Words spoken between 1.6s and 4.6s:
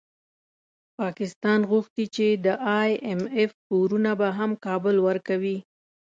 غوښتي چي د ای اېم اېف پورونه به هم